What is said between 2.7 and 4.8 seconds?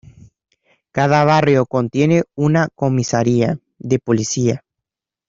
comisaría de policía.